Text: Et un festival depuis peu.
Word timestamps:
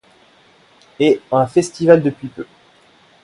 Et 0.99 1.21
un 1.31 1.45
festival 1.45 2.01
depuis 2.01 2.29
peu. 2.29 2.47